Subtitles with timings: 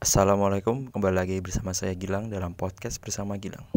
[0.00, 3.68] Assalamualaikum, kembali lagi bersama saya Gilang dalam podcast bersama Gilang.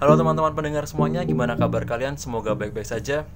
[0.00, 2.16] Halo teman-teman pendengar semuanya, gimana kabar kalian?
[2.16, 3.28] Semoga baik-baik saja.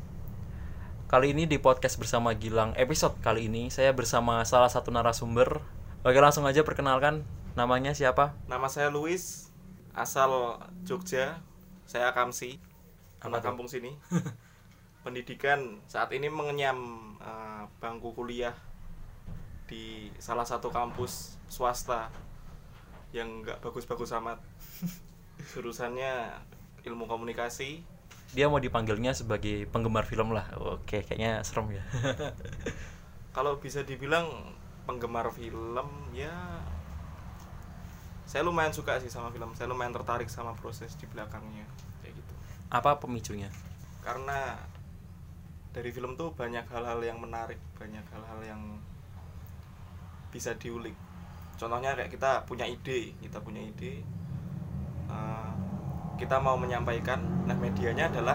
[1.12, 5.60] Kali ini di podcast bersama Gilang episode kali ini saya bersama salah satu narasumber.
[6.08, 8.40] Oke langsung aja perkenalkan namanya siapa?
[8.48, 9.52] Nama saya Luis,
[9.92, 11.44] asal Jogja.
[11.84, 12.56] Saya Kamsi,
[13.20, 14.00] anak kampung sini.
[15.08, 16.76] Pendidikan saat ini mengenyam
[17.16, 18.52] eh, bangku kuliah
[19.64, 22.12] di salah satu kampus swasta
[23.16, 24.36] yang nggak bagus-bagus amat.
[25.56, 26.28] Jurusannya
[26.84, 27.80] ilmu komunikasi.
[28.36, 30.44] Dia mau dipanggilnya sebagai penggemar film lah.
[30.60, 31.84] Oke, kayaknya serem ya.
[33.36, 34.28] Kalau bisa dibilang
[34.84, 36.36] penggemar film ya
[38.28, 39.56] saya lumayan suka sih sama film.
[39.56, 41.64] Saya lumayan tertarik sama proses di belakangnya
[42.04, 42.34] kayak gitu.
[42.68, 43.48] Apa pemicunya?
[44.08, 44.56] karena
[45.78, 48.82] dari film tuh banyak hal-hal yang menarik banyak hal-hal yang
[50.34, 50.98] bisa diulik.
[51.54, 54.02] Contohnya kayak kita punya ide kita punya ide
[55.06, 55.50] eh,
[56.18, 58.34] kita mau menyampaikan nah medianya adalah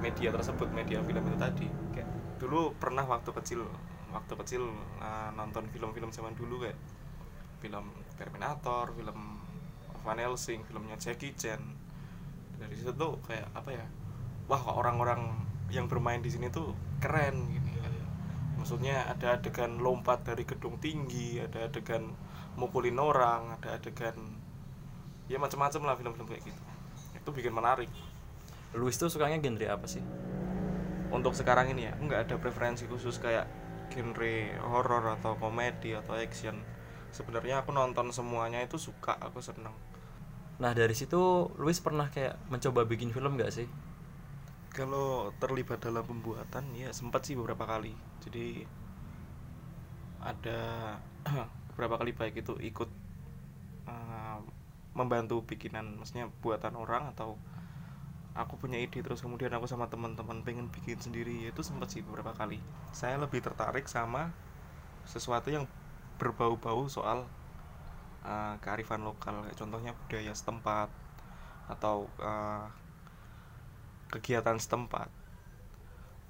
[0.00, 1.68] media tersebut media film itu tadi.
[1.92, 2.08] Kayak
[2.40, 3.60] dulu pernah waktu kecil
[4.08, 4.64] waktu kecil
[5.04, 6.80] eh, nonton film-film zaman dulu kayak
[7.60, 9.44] film Terminator film
[10.00, 11.60] Van Helsing filmnya Jackie Chan.
[12.56, 13.84] Dari situ tuh kayak apa ya
[14.48, 17.70] wah orang-orang yang bermain di sini tuh keren gini
[18.60, 22.12] maksudnya ada adegan lompat dari gedung tinggi ada adegan
[22.60, 24.14] mukulin orang ada adegan
[25.30, 26.62] ya macam-macam lah film-film kayak gitu.
[27.14, 27.86] Itu bikin menarik.
[28.74, 30.02] Luis tuh sukanya genre apa sih?
[31.10, 33.46] untuk sekarang ini ya nggak ada preferensi khusus kayak
[33.90, 36.54] genre horror atau komedi atau action.
[37.10, 39.74] Sebenarnya aku nonton semuanya itu suka aku seneng.
[40.62, 43.66] Nah dari situ Luis pernah kayak mencoba bikin film gak sih?
[44.70, 47.90] Kalau terlibat dalam pembuatan ya sempat sih beberapa kali.
[48.22, 48.62] Jadi
[50.22, 50.60] ada
[51.74, 52.90] beberapa kali baik itu ikut
[53.88, 54.38] uh,
[54.94, 57.34] membantu bikinan, maksudnya buatan orang atau
[58.30, 62.30] aku punya ide terus kemudian aku sama teman-teman pengen bikin sendiri itu sempat sih beberapa
[62.36, 62.62] kali.
[62.94, 64.30] Saya lebih tertarik sama
[65.02, 65.66] sesuatu yang
[66.20, 67.26] berbau-bau soal
[68.22, 70.92] uh, kearifan lokal, contohnya budaya setempat
[71.70, 72.68] atau uh,
[74.10, 75.08] kegiatan setempat.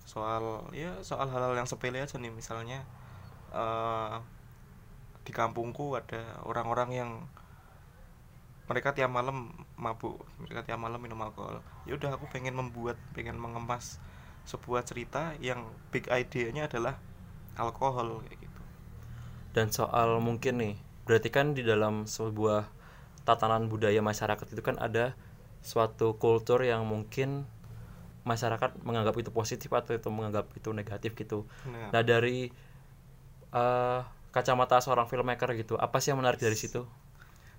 [0.05, 2.33] Soal ya soal hal-hal yang sepele aja nih.
[2.33, 2.85] Misalnya
[3.51, 4.17] eh,
[5.25, 7.11] di kampungku ada orang-orang yang
[8.71, 11.59] mereka tiap malam mabuk mereka tiap malam minum alkohol.
[11.91, 13.99] Ya udah aku pengen membuat pengen mengemas
[14.47, 16.97] sebuah cerita yang big idea-nya adalah
[17.59, 18.61] alkohol kayak gitu.
[19.51, 22.71] Dan soal mungkin nih, berarti kan di dalam sebuah
[23.27, 25.19] tatanan budaya masyarakat itu kan ada
[25.61, 27.45] suatu kultur yang mungkin
[28.25, 31.49] masyarakat menganggap itu positif atau itu menganggap itu negatif gitu.
[31.65, 32.53] nah, Nah dari
[33.55, 34.01] eh,
[34.35, 36.87] kacamata seorang filmmaker gitu, apa sih yang menarik dari situ?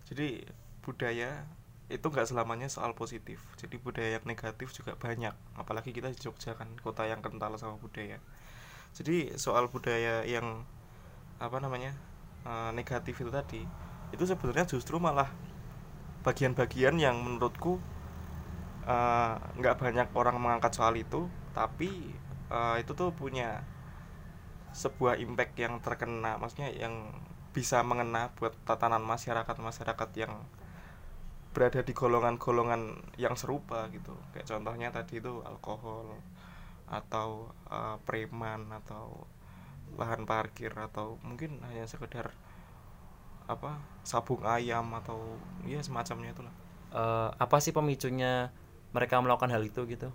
[0.10, 0.44] jadi
[0.84, 1.48] budaya
[1.92, 6.56] itu nggak selamanya soal positif jadi budaya yang negatif juga banyak apalagi kita di Jogja
[6.56, 8.18] kan kota yang kental sama budaya
[8.96, 10.64] jadi soal budaya yang
[11.40, 11.92] apa namanya
[12.48, 13.62] eh, negatif itu tadi
[14.16, 15.30] itu sebenarnya justru malah
[16.28, 17.82] bagian-bagian yang menurutku
[18.86, 21.90] eh, nggak banyak orang mengangkat soal itu tapi
[22.52, 23.62] eh, itu tuh punya
[24.72, 27.12] sebuah impact yang terkena maksudnya yang
[27.52, 30.34] bisa mengena buat tatanan masyarakat masyarakat yang
[31.52, 34.16] berada di golongan-golongan yang serupa gitu.
[34.32, 36.16] Kayak contohnya tadi itu alkohol
[36.88, 39.28] atau eh, preman atau
[40.00, 42.32] lahan parkir atau mungkin hanya sekedar
[43.52, 45.36] apa sabung ayam atau
[45.68, 46.56] ya semacamnya itulah.
[46.96, 48.48] Eh, apa sih pemicunya
[48.92, 50.12] mereka melakukan hal itu gitu?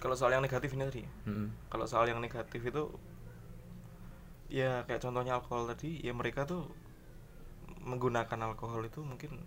[0.00, 1.48] kalau soal yang negatif ini tadi Mm-mm.
[1.68, 2.88] kalau soal yang negatif itu
[4.50, 6.66] ya kayak contohnya alkohol tadi ya mereka tuh
[7.84, 9.44] menggunakan alkohol itu mungkin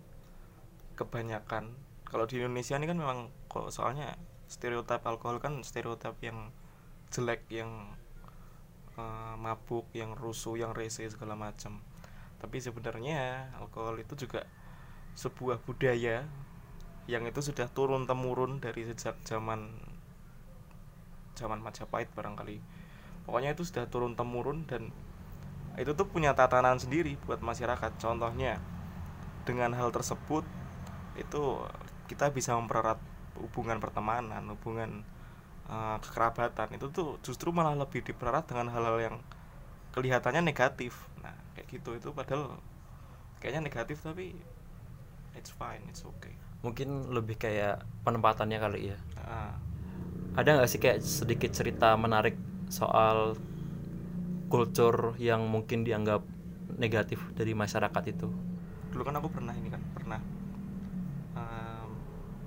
[0.94, 1.74] kebanyakan
[2.06, 4.14] kalau di Indonesia ini kan memang kalau soalnya
[4.46, 6.54] stereotip alkohol kan stereotip yang
[7.10, 7.90] jelek yang
[8.94, 11.82] eh, mabuk yang rusuh yang rese segala macam
[12.38, 14.46] tapi sebenarnya alkohol itu juga
[15.18, 16.26] sebuah budaya
[17.04, 19.68] yang itu sudah turun temurun dari sejak zaman
[21.36, 22.62] zaman Majapahit barangkali.
[23.28, 24.88] Pokoknya itu sudah turun temurun dan
[25.74, 27.98] itu tuh punya tatanan sendiri buat masyarakat.
[28.00, 28.62] Contohnya
[29.44, 30.46] dengan hal tersebut
[31.18, 31.42] itu
[32.08, 33.00] kita bisa mempererat
[33.36, 35.04] hubungan pertemanan hubungan
[35.68, 36.72] eh, kekerabatan.
[36.78, 39.16] Itu tuh justru malah lebih dipererat dengan hal-hal yang
[39.92, 40.96] kelihatannya negatif.
[41.20, 41.98] Nah kayak gitu.
[41.98, 42.56] Itu padahal
[43.44, 44.32] kayaknya negatif tapi
[45.36, 48.98] it's fine it's okay Mungkin lebih kayak penempatannya kali ya.
[49.20, 49.54] Ah,
[50.34, 52.34] Ada nggak sih kayak sedikit cerita menarik
[52.66, 53.38] soal
[54.50, 56.26] kultur yang mungkin dianggap
[56.74, 58.26] negatif dari masyarakat itu?
[58.90, 60.18] Dulu kan aku pernah ini kan pernah
[61.38, 61.88] um,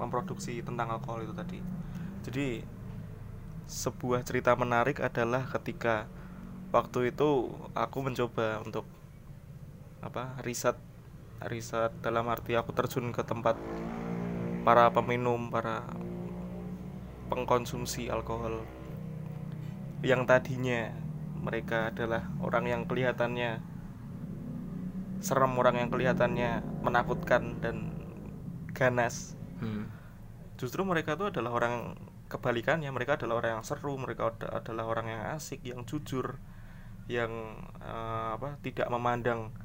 [0.03, 1.59] memproduksi tentang alkohol itu tadi.
[2.27, 2.47] Jadi
[3.67, 6.07] sebuah cerita menarik adalah ketika
[6.71, 8.87] waktu itu aku mencoba untuk
[9.99, 10.75] apa riset
[11.43, 13.59] riset dalam arti aku terjun ke tempat
[14.67, 15.87] para peminum para
[17.31, 18.67] pengkonsumsi alkohol
[20.03, 20.91] yang tadinya
[21.39, 23.63] mereka adalah orang yang kelihatannya
[25.23, 27.95] serem orang yang kelihatannya menakutkan dan
[28.75, 29.87] ganas hmm.
[30.59, 31.95] justru mereka itu adalah orang
[32.27, 36.43] kebalikannya mereka adalah orang yang seru mereka ad- adalah orang yang asik yang jujur
[37.07, 37.31] yang
[37.79, 39.55] eh, apa tidak memandang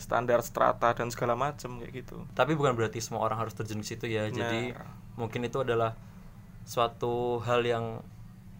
[0.00, 2.24] standar strata dan segala macam kayak gitu.
[2.32, 4.32] Tapi bukan berarti semua orang harus terjun ke situ ya.
[4.32, 4.88] Jadi Nah.
[5.20, 5.92] mungkin itu adalah
[6.64, 8.00] suatu hal yang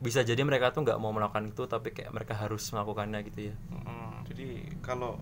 [0.01, 3.55] bisa jadi mereka tuh nggak mau melakukan itu tapi kayak mereka harus melakukannya gitu ya.
[3.73, 4.49] Mm, jadi
[4.81, 5.17] kalau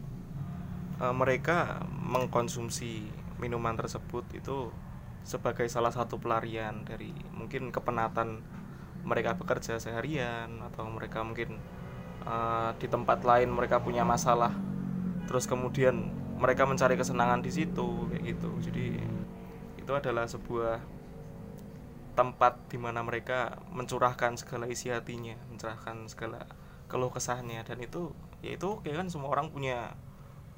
[0.99, 3.07] eh, mereka mengkonsumsi
[3.39, 4.75] minuman tersebut itu
[5.23, 8.43] sebagai salah satu pelarian dari mungkin kepenatan
[9.07, 11.59] mereka bekerja seharian atau mereka mungkin
[12.27, 14.51] eh, di tempat lain mereka punya masalah
[15.29, 16.09] terus kemudian
[16.41, 18.87] mereka mencari kesenangan di situ kayak gitu jadi
[19.77, 20.81] itu adalah sebuah
[22.17, 26.51] tempat di mana mereka mencurahkan segala isi hatinya, mencurahkan segala
[26.91, 28.11] keluh kesahnya dan itu
[28.43, 29.95] ya itu kayak kan semua orang punya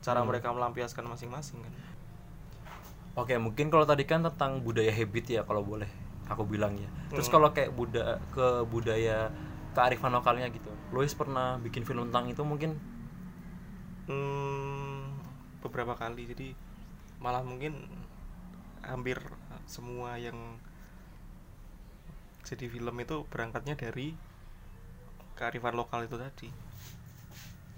[0.00, 0.30] cara Hmm.
[0.32, 1.74] mereka melampiaskan masing-masing kan.
[3.18, 5.90] oke mungkin kalau tadi kan tentang budaya habit ya kalau boleh
[6.30, 7.34] aku bilang ya terus Hmm.
[7.36, 9.28] kalau kayak budaya ke budaya
[9.76, 12.78] kearifan lokalnya gitu Louis pernah bikin film tentang itu mungkin
[14.10, 15.14] Hmm,
[15.62, 16.26] beberapa kali.
[16.26, 16.48] Jadi
[17.22, 17.78] malah mungkin
[18.82, 19.22] hampir
[19.70, 20.58] semua yang
[22.42, 24.18] jadi film itu berangkatnya dari
[25.38, 26.50] kearifan lokal itu tadi.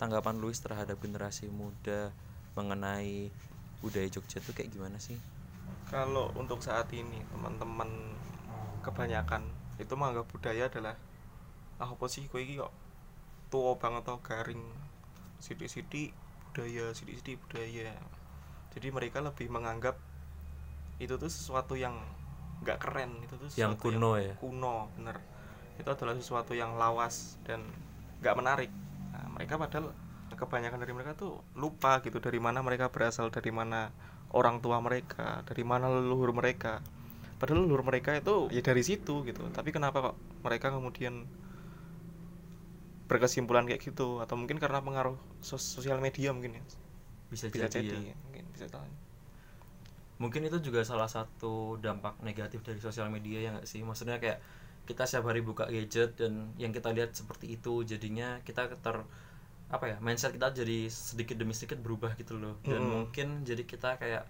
[0.00, 2.10] tanggapan Louis terhadap generasi muda
[2.58, 3.30] mengenai
[3.78, 5.14] budaya Jogja itu kayak gimana sih?
[5.86, 7.86] Kalau untuk saat ini teman-teman
[8.82, 9.46] kebanyakan
[9.78, 10.98] itu menganggap budaya adalah
[11.78, 12.26] ah apa sih?
[12.26, 12.74] Iki kok
[13.46, 14.64] tua banget atau garing
[15.38, 16.10] sidik-sidik
[16.52, 17.96] budaya sidik-sidik budaya.
[18.76, 19.96] Jadi mereka lebih menganggap
[21.00, 21.96] itu tuh sesuatu yang
[22.62, 24.34] nggak keren itu tuh Yang kuno ya?
[24.38, 25.18] kuno bener
[25.80, 27.64] itu adalah sesuatu yang lawas dan
[28.22, 28.70] nggak menarik
[29.10, 29.90] nah, mereka padahal
[30.38, 33.90] kebanyakan dari mereka tuh lupa gitu dari mana mereka berasal dari mana
[34.30, 36.78] orang tua mereka dari mana leluhur mereka
[37.42, 40.16] padahal leluhur mereka itu ya dari situ gitu tapi kenapa kok
[40.46, 41.26] mereka kemudian
[43.12, 45.16] berkesimpulan kayak gitu atau mungkin karena pengaruh
[45.48, 46.64] sos- sosial media mungkin ya.
[47.32, 48.16] Bisa, bisa jadi, jadi ya.
[48.24, 48.86] mungkin bisa tahu.
[50.22, 53.80] Mungkin itu juga salah satu dampak negatif dari sosial media ya nggak sih?
[53.88, 54.38] Maksudnya kayak
[54.88, 56.32] kita setiap hari buka gadget dan
[56.62, 58.96] yang kita lihat seperti itu jadinya kita ter
[59.76, 62.54] apa ya mindset kita jadi sedikit demi sedikit berubah gitu loh.
[62.70, 62.92] Dan Mm-mm.
[62.92, 64.24] mungkin jadi kita kayak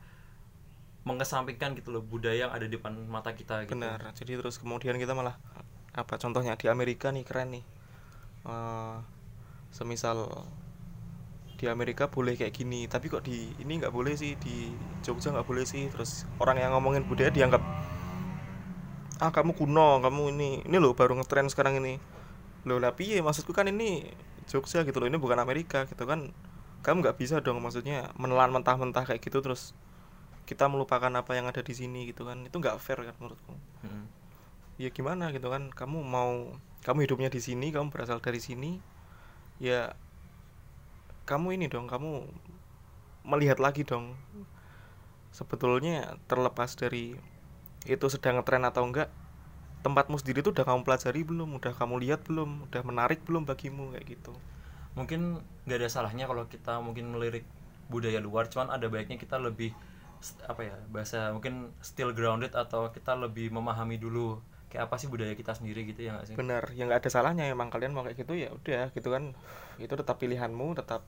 [1.08, 3.74] mengesampingkan gitu loh budaya yang ada di depan mata kita gitu.
[3.74, 3.98] Benar.
[4.18, 5.34] Jadi terus kemudian kita malah
[6.02, 7.64] apa contohnya di Amerika nih keren nih
[8.42, 8.96] Eh,
[9.70, 10.26] semisal
[11.54, 14.74] di Amerika boleh kayak gini tapi kok di ini nggak boleh sih di
[15.06, 15.86] Jogja nggak boleh sih.
[15.94, 17.62] Terus orang yang ngomongin budaya dianggap
[19.22, 22.02] ah kamu kuno kamu ini ini loh baru ngetren sekarang ini.
[22.66, 23.22] Loh lah piye?
[23.22, 24.10] Maksudku kan ini
[24.50, 26.34] Jogja gitu loh ini bukan Amerika gitu kan.
[26.82, 29.70] Kamu nggak bisa dong maksudnya menelan mentah-mentah kayak gitu terus
[30.50, 32.42] kita melupakan apa yang ada di sini gitu kan.
[32.42, 33.54] Itu nggak fair kan menurutku.
[33.86, 34.06] Mm.
[34.80, 38.82] ya gimana gitu kan kamu mau kamu hidupnya di sini kamu berasal dari sini
[39.62, 39.94] ya
[41.24, 42.26] kamu ini dong kamu
[43.22, 44.18] melihat lagi dong
[45.30, 47.14] sebetulnya terlepas dari
[47.86, 49.10] itu sedang ngetren atau enggak
[49.82, 51.58] tempatmu sendiri tuh udah kamu pelajari belum?
[51.58, 52.70] Udah kamu lihat belum?
[52.70, 53.90] Udah menarik belum bagimu?
[53.90, 54.32] Kayak gitu.
[54.94, 57.42] Mungkin nggak ada salahnya kalau kita mungkin melirik
[57.90, 59.74] budaya luar cuman ada baiknya kita lebih
[60.46, 64.38] apa ya bahasa mungkin still grounded atau kita lebih memahami dulu
[64.72, 66.34] kayak apa sih budaya kita sendiri gitu ya nggak sih?
[66.34, 67.44] Benar ya nggak ada salahnya.
[67.44, 69.36] Emang kalian mau kayak gitu ya udah gitu kan.
[69.76, 71.04] Itu tetap pilihanmu tetap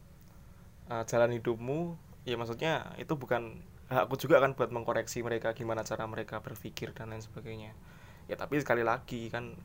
[0.93, 1.97] uh, jalan hidupmu.
[2.29, 7.09] Ya maksudnya itu bukan hakku juga kan buat mengkoreksi mereka gimana cara mereka berpikir dan
[7.09, 7.73] lain sebagainya.
[8.29, 9.57] Ya tapi sekali lagi kan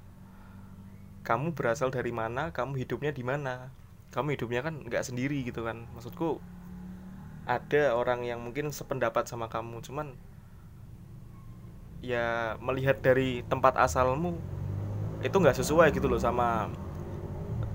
[1.28, 3.76] kamu berasal dari mana kamu hidupnya di mana?
[4.16, 5.92] Kamu hidupnya kan nggak sendiri gitu kan.
[5.92, 6.40] Maksudku
[7.44, 10.16] ada orang yang mungkin sependapat sama kamu cuman
[12.00, 14.40] ya melihat dari tempat asalmu
[15.20, 16.72] itu nggak sesuai gitu loh sama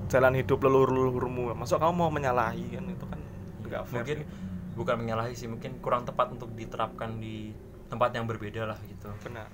[0.09, 1.53] jalan hidup leluhur-leluhurmu.
[1.57, 3.21] Masuk kamu mau menyalahi kan itu kan
[3.65, 4.35] nggak fair mungkin gitu.
[4.77, 7.53] bukan menyalahi sih mungkin kurang tepat untuk diterapkan di
[7.89, 9.13] tempat yang berbeda lah gitu.
[9.25, 9.49] Benar.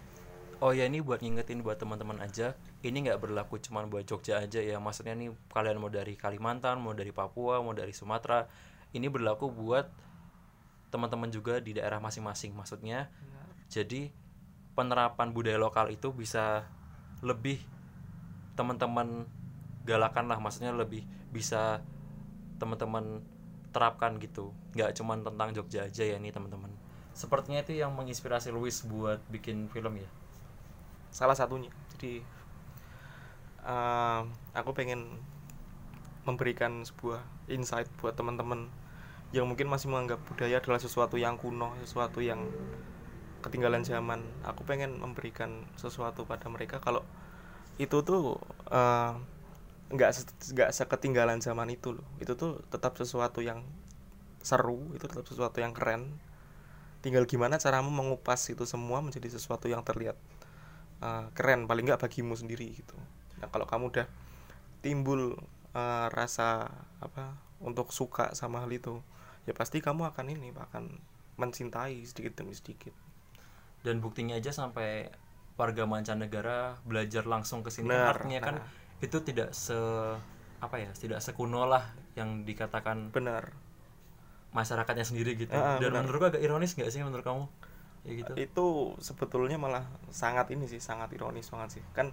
[0.61, 2.53] Oh ya ini buat ngingetin buat teman-teman aja
[2.85, 4.77] ini nggak berlaku cuman buat Jogja aja ya.
[4.79, 8.45] Maksudnya nih kalian mau dari Kalimantan mau dari Papua mau dari Sumatera
[8.93, 9.89] ini berlaku buat
[10.91, 13.09] teman-teman juga di daerah masing-masing maksudnya.
[13.71, 14.11] Jadi
[14.81, 16.65] penerapan budaya lokal itu bisa
[17.21, 17.61] lebih
[18.57, 19.29] teman-teman
[19.85, 21.85] galakan lah maksudnya lebih bisa
[22.57, 23.21] teman-teman
[23.77, 24.57] terapkan gitu.
[24.73, 26.73] Nggak cuman tentang Jogja aja ya nih teman-teman.
[27.13, 30.09] Sepertinya itu yang menginspirasi Luis buat bikin film ya?
[31.13, 31.69] Salah satunya.
[31.93, 32.25] Jadi
[33.69, 34.25] uh,
[34.57, 35.21] aku pengen
[36.25, 37.21] memberikan sebuah
[37.53, 38.73] insight buat teman-teman
[39.31, 42.51] yang mungkin masih menganggap budaya adalah sesuatu yang kuno sesuatu yang
[43.41, 44.21] ketinggalan zaman.
[44.47, 46.79] Aku pengen memberikan sesuatu pada mereka.
[46.81, 47.05] Kalau
[47.81, 48.37] itu tuh
[48.69, 49.13] uh,
[49.91, 50.11] nggak
[50.55, 52.07] nggak seketinggalan zaman itu loh.
[52.23, 53.65] Itu tuh tetap sesuatu yang
[54.41, 56.09] seru itu tetap sesuatu yang keren.
[57.01, 60.17] Tinggal gimana caramu mengupas itu semua menjadi sesuatu yang terlihat
[61.01, 61.65] uh, keren.
[61.65, 62.97] Paling nggak bagimu sendiri gitu.
[63.41, 64.07] Nah kalau kamu udah
[64.85, 65.37] timbul
[65.77, 66.69] uh, rasa
[67.01, 69.05] apa untuk suka sama hal itu
[69.45, 71.01] ya pasti kamu akan ini akan
[71.41, 72.93] mencintai sedikit demi sedikit
[73.81, 75.09] dan buktinya aja sampai
[75.57, 79.77] warga mancanegara belajar langsung ke sini artinya kan nah itu tidak se
[80.61, 83.57] apa ya tidak sekuno lah yang dikatakan benar.
[84.51, 85.55] masyarakatnya sendiri gitu.
[85.55, 86.03] Uh, dan benar.
[86.03, 87.45] menurutku agak ironis nggak sih menurut kamu?
[88.03, 88.33] Ya gitu.
[88.35, 88.67] Itu
[88.99, 91.83] sebetulnya malah sangat ini sih sangat ironis banget sih.
[91.95, 92.11] Kan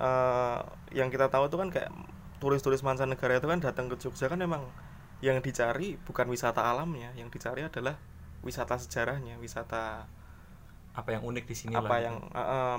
[0.00, 1.92] uh, yang kita tahu itu kan kayak
[2.40, 4.64] turis-turis mancanegara itu kan datang ke Jogja kan memang
[5.20, 8.00] yang dicari bukan wisata alamnya yang dicari adalah
[8.40, 10.08] wisata sejarahnya wisata
[10.98, 12.16] apa yang unik di sini apa lah, yang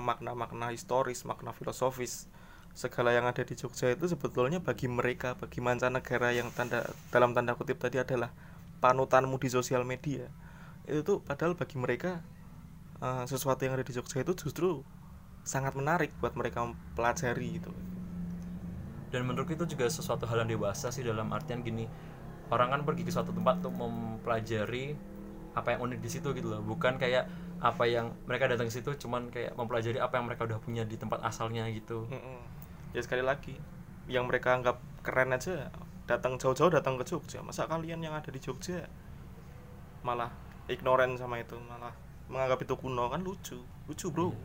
[0.04, 2.28] makna-makna uh, historis makna filosofis
[2.76, 7.56] segala yang ada di Jogja itu sebetulnya bagi mereka bagi mancanegara yang tanda dalam tanda
[7.56, 8.28] kutip tadi adalah
[8.84, 10.28] panutanmu di sosial media
[10.84, 12.20] itu tuh padahal bagi mereka
[13.00, 14.84] uh, sesuatu yang ada di Jogja itu justru
[15.40, 17.72] sangat menarik buat mereka mempelajari itu
[19.10, 21.88] dan menurut itu juga sesuatu hal yang dewasa sih dalam artian gini
[22.52, 24.94] orang kan pergi ke suatu tempat untuk mempelajari
[25.54, 26.62] apa yang unik di situ gitu loh.
[26.62, 27.26] Bukan kayak
[27.60, 30.96] apa yang mereka datang ke situ cuman kayak mempelajari apa yang mereka udah punya di
[30.96, 32.08] tempat asalnya gitu.
[32.08, 33.54] Mm -mm ya sekali lagi
[34.10, 35.70] yang mereka anggap keren aja
[36.10, 37.38] datang jauh-jauh datang ke Jogja.
[37.46, 38.82] Masa kalian yang ada di Jogja
[40.02, 40.32] malah
[40.66, 41.94] ignoran sama itu malah
[42.26, 43.06] menganggap itu kuno?
[43.06, 44.34] Kan lucu lucu bro.
[44.34, 44.38] Hmm.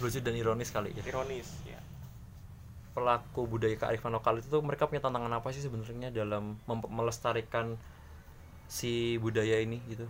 [0.00, 1.02] lucu dan ironis kali ya.
[1.02, 1.78] Ironis ya.
[2.94, 7.74] Pelaku budaya kearifan lokal itu tuh mereka punya tantangan apa sih sebenarnya dalam melestarikan
[8.70, 10.06] si budaya ini gitu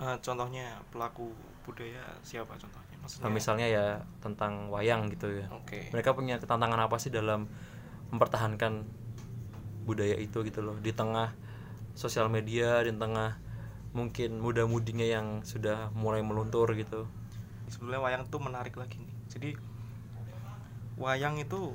[0.00, 1.30] uh, contohnya pelaku
[1.62, 2.96] budaya siapa contohnya?
[3.04, 3.28] Maksudnya?
[3.28, 3.86] misalnya ya
[4.24, 5.46] tentang wayang gitu ya.
[5.64, 5.92] Okay.
[5.92, 7.46] mereka punya tantangan apa sih dalam
[8.08, 8.84] mempertahankan
[9.84, 10.76] budaya itu gitu loh?
[10.80, 11.36] Di tengah
[11.94, 13.38] sosial media di tengah
[13.94, 17.06] mungkin muda-mudinya yang sudah mulai meluntur gitu.
[17.70, 19.14] Sebenarnya wayang tuh menarik lagi nih.
[19.30, 19.50] Jadi
[20.98, 21.74] wayang itu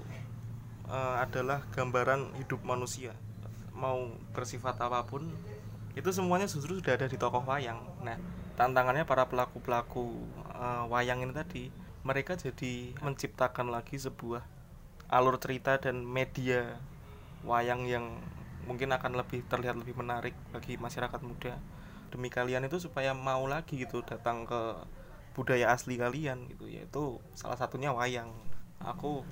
[0.91, 3.15] uh, adalah gambaran hidup manusia.
[3.71, 5.31] Mau bersifat apa pun
[5.99, 7.83] itu semuanya justru sudah ada di tokoh wayang.
[7.99, 8.15] Nah
[8.55, 10.07] tantangannya para pelaku pelaku
[10.55, 11.67] uh, wayang ini tadi
[12.07, 14.47] mereka jadi menciptakan lagi sebuah
[15.11, 16.79] alur cerita dan media
[17.43, 18.05] wayang yang
[18.63, 21.59] mungkin akan lebih terlihat lebih menarik bagi masyarakat muda.
[22.09, 24.61] Demi kalian itu supaya mau lagi gitu datang ke
[25.35, 28.31] budaya asli kalian gitu yaitu salah satunya wayang.
[28.79, 29.27] Aku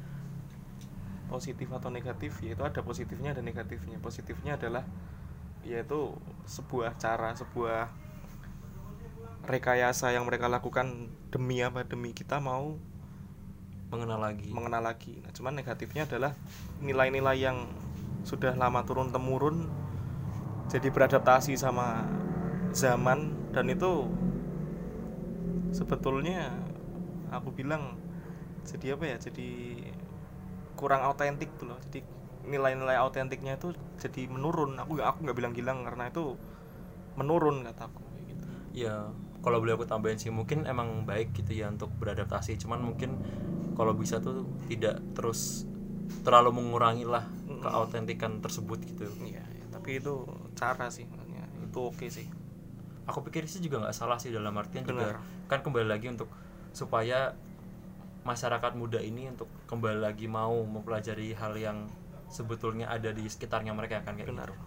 [1.27, 3.99] positif atau negatif yaitu ada positifnya dan negatifnya.
[3.99, 4.83] Positifnya adalah
[5.67, 6.15] yaitu
[6.47, 7.91] sebuah cara sebuah
[9.47, 11.83] rekayasa yang mereka lakukan demi apa?
[11.83, 12.79] Demi kita mau
[13.87, 14.51] mengenal lagi.
[14.51, 15.15] mengenal lagi.
[15.23, 16.35] Nah cuman negatifnya adalah
[16.83, 17.67] nilai-nilai yang
[18.27, 19.71] sudah lama turun temurun
[20.67, 22.03] jadi beradaptasi sama
[22.75, 24.03] zaman dan itu
[25.71, 26.51] sebetulnya
[27.31, 27.95] aku bilang
[28.67, 29.17] jadi apa ya?
[29.19, 29.79] Jadi
[30.75, 31.79] kurang autentik tuh loh.
[31.87, 32.03] Jadi
[32.47, 34.79] nilai-nilai autentiknya itu jadi menurun.
[34.79, 36.39] Aku gak aku nggak bilang gilang karena itu
[37.19, 38.47] menurun kataku gitu.
[38.77, 39.09] ya
[39.41, 42.57] kalau boleh aku tambahin sih mungkin emang baik gitu ya untuk beradaptasi.
[42.57, 43.19] Cuman mungkin
[43.77, 45.67] kalau bisa tuh tidak terus
[46.23, 47.27] terlalu mengurangi lah
[47.61, 49.05] keautentikan tersebut gitu.
[49.21, 50.23] Iya ya, tapi itu
[50.55, 52.27] cara sih ya, itu oke okay sih.
[53.07, 55.15] Aku pikir sih juga nggak salah sih dalam artian Bener.
[55.15, 56.27] juga kan kembali lagi untuk
[56.75, 57.31] supaya
[58.27, 61.87] masyarakat muda ini untuk kembali lagi mau mempelajari hal yang
[62.27, 64.49] sebetulnya ada di sekitarnya mereka kan kayak Benar.
[64.51, 64.65] gitu.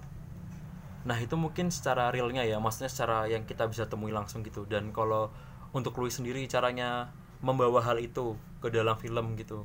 [1.09, 4.69] Nah itu mungkin secara realnya ya maksudnya secara yang kita bisa temui langsung gitu.
[4.69, 5.33] Dan kalau
[5.73, 9.65] untuk Louis sendiri caranya membawa hal itu ke dalam film gitu?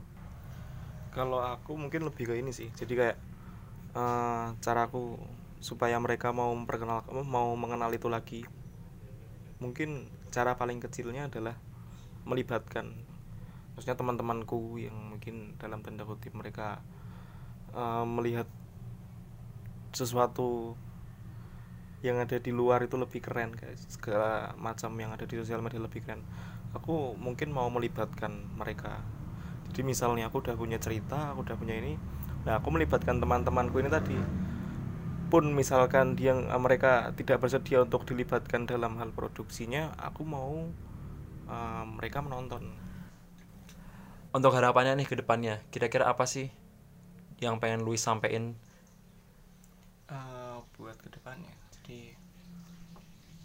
[1.12, 2.72] Kalau aku mungkin lebih ke ini sih.
[2.75, 3.18] Jadi kayak
[3.96, 5.20] uh, caraku
[5.64, 8.42] supaya mereka mau memperkenal mau mengenal itu lagi.
[9.60, 11.56] Mungkin cara paling kecilnya adalah
[12.28, 13.16] melibatkan
[13.75, 16.80] maksudnya teman-temanku yang mungkin dalam tanda kutip mereka
[17.75, 18.48] uh, melihat
[19.91, 20.75] sesuatu
[22.03, 23.86] yang ada di luar itu lebih keren guys.
[23.89, 26.22] Segala macam yang ada di sosial media lebih keren.
[26.75, 29.03] Aku mungkin mau melibatkan mereka.
[29.72, 32.00] Jadi misalnya aku udah punya cerita aku udah punya ini
[32.46, 34.15] nah aku melibatkan teman-temanku ini tadi.
[35.34, 40.70] Pun misalkan dia mereka tidak bersedia untuk dilibatkan dalam hal produksinya aku mau
[41.50, 42.70] uh, mereka menonton.
[44.29, 46.53] Untuk harapannya nih ke depannya kira-kira apa sih
[47.44, 48.56] yang pengen Luis sampein?
[50.06, 52.18] Uh, buat ke depannya jadi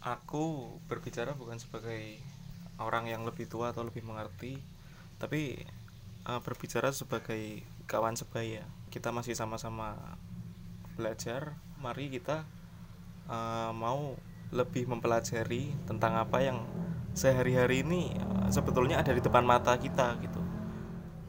[0.00, 2.16] aku berbicara bukan sebagai
[2.80, 4.56] orang yang lebih tua atau lebih mengerti
[5.20, 5.61] tapi
[6.25, 8.64] uh, berbicara sebagai kawan sebaya.
[8.88, 10.16] Kita masih sama-sama
[10.97, 11.52] belajar.
[11.76, 12.49] Mari kita
[13.28, 14.16] uh, mau
[14.49, 16.64] lebih mempelajari tentang apa yang
[17.12, 18.16] sehari-hari ini
[18.49, 20.40] sebetulnya ada di depan mata kita gitu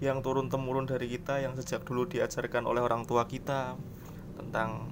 [0.02, 3.78] yang turun temurun dari kita yang sejak dulu diajarkan oleh orang tua kita
[4.34, 4.90] tentang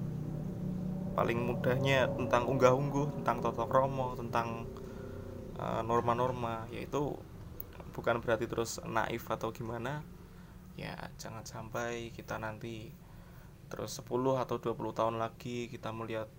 [1.18, 4.70] paling mudahnya tentang unggah-ungguh tentang toto kromo tentang
[5.58, 7.18] uh, norma-norma yaitu
[7.92, 10.06] bukan berarti terus naif atau gimana
[10.78, 12.94] ya jangan sampai kita nanti
[13.68, 14.08] terus 10
[14.40, 16.30] atau 20 tahun lagi kita melihat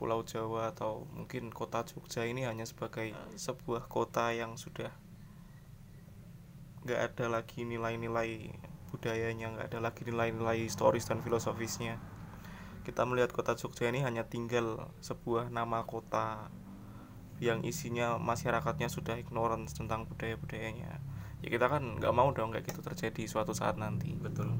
[0.00, 4.88] Pulau Jawa atau mungkin kota Jogja ini hanya sebagai sebuah kota yang sudah
[6.84, 8.56] nggak ada lagi nilai-nilai
[8.90, 12.00] budayanya nggak ada lagi nilai-nilai historis dan filosofisnya.
[12.80, 16.48] Kita melihat kota Jogja ini hanya tinggal sebuah nama kota
[17.40, 21.00] yang isinya masyarakatnya sudah ignorance tentang budaya-budayanya.
[21.40, 24.12] Ya kita kan nggak mau dong kayak gitu terjadi suatu saat nanti.
[24.16, 24.56] Betul.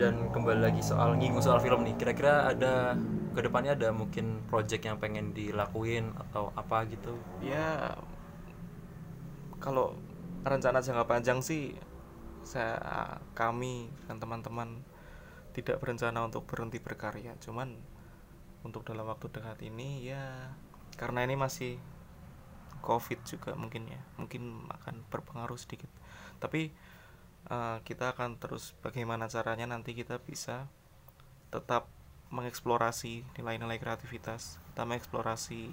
[0.00, 2.98] Dan kembali lagi soal nginggung soal film nih kira-kira ada
[3.34, 7.14] ke depannya ada mungkin project yang pengen dilakuin atau apa gitu?
[7.44, 7.94] Ya
[9.62, 9.94] kalau
[10.44, 11.72] rencana jangka panjang sih
[12.44, 12.76] saya
[13.32, 14.84] kami dan teman-teman
[15.56, 17.32] tidak berencana untuk berhenti berkarya.
[17.40, 17.72] Cuman
[18.66, 20.52] untuk dalam waktu dekat ini ya
[21.00, 21.80] karena ini masih
[22.84, 25.88] covid juga mungkin ya mungkin akan berpengaruh sedikit.
[26.42, 26.68] Tapi
[27.48, 30.68] uh, kita akan terus bagaimana caranya nanti kita bisa
[31.48, 31.88] tetap
[32.34, 35.70] mengeksplorasi nilai-nilai kreativitas kita mengeksplorasi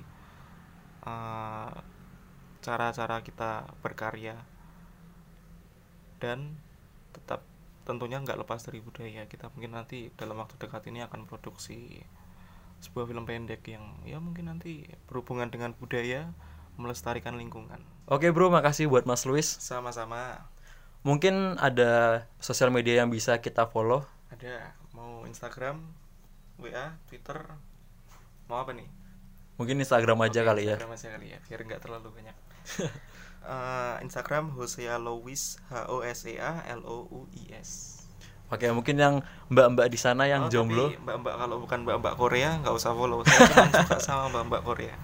[1.09, 1.73] uh,
[2.61, 4.37] cara-cara kita berkarya.
[6.21, 6.55] Dan
[7.11, 7.41] tetap
[7.83, 9.49] tentunya nggak lepas dari budaya kita.
[9.57, 11.99] Mungkin nanti dalam waktu dekat ini akan produksi
[12.81, 16.33] sebuah film pendek yang ya mungkin nanti berhubungan dengan budaya
[16.81, 17.77] melestarikan lingkungan.
[18.09, 20.49] Oke bro makasih buat mas Luis sama-sama.
[21.05, 24.05] Mungkin ada sosial media yang bisa kita follow?
[24.33, 24.73] Ada.
[24.93, 25.81] Mau Instagram
[26.61, 27.37] WA Twitter
[28.49, 28.89] mau apa nih?
[29.57, 30.75] Mungkin Instagram aja Oke, kali ya.
[30.77, 32.35] Instagram aja kali ya biar nggak terlalu banyak
[33.43, 38.01] uh, Instagram Hosea Louis H O S E A L O U I S
[38.47, 39.15] Oke, mungkin yang
[39.47, 40.91] mbak-mbak di sana yang Oh, jomblo.
[40.99, 44.95] mbak-mbak kalau bukan mbak-mbak Korea nggak usah follow saya cuma suka sama mbak-mbak Korea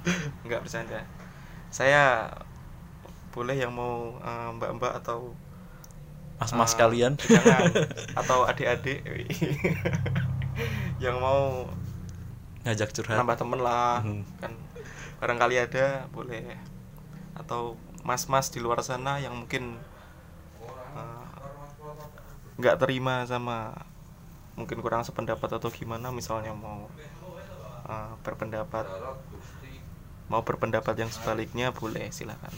[0.44, 1.00] nggak bercanda
[1.70, 2.28] saya
[3.32, 5.32] boleh yang mau uh, mbak-mbak atau
[6.38, 7.16] Mas-mas uh, kalian.
[7.18, 7.72] jangan
[8.20, 9.00] atau adik-adik
[10.98, 11.72] yang mau
[12.62, 13.16] ngajak curhat.
[13.16, 14.28] nambah temen lah Hmm.
[14.38, 14.52] kan
[15.18, 16.44] barangkali ada boleh
[17.38, 19.78] atau mas-mas di luar sana yang mungkin
[20.96, 21.28] uh,
[22.58, 23.78] nggak terima sama
[24.58, 26.90] mungkin kurang sependapat atau gimana misalnya mau
[27.86, 28.90] uh, berpendapat
[30.28, 32.52] mau berpendapat yang sebaliknya boleh silakan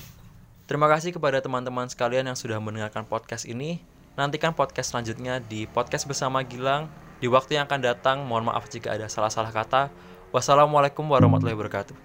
[0.70, 3.82] Terima kasih kepada teman-teman sekalian yang sudah mendengarkan podcast ini.
[4.14, 6.86] Nantikan podcast selanjutnya di podcast bersama Gilang
[7.18, 8.22] di waktu yang akan datang.
[8.22, 9.90] Mohon maaf jika ada salah-salah kata.
[10.30, 11.98] Wassalamualaikum warahmatullahi wabarakatuh.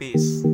[0.00, 0.53] peace